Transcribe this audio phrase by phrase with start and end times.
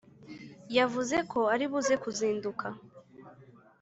[0.77, 2.67] yavuze ko ari buze kuzinduka